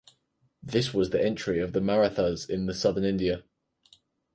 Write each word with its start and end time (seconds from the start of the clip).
This 0.63 0.95
was 0.95 1.11
the 1.11 1.23
entry 1.23 1.59
of 1.59 1.73
the 1.73 1.79
Marathas 1.79 2.49
in 2.49 2.65
the 2.65 2.73
Southern 2.73 3.03
India. 3.05 3.43